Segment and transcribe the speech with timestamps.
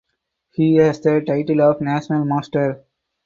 [0.49, 2.83] He has the title of National Master.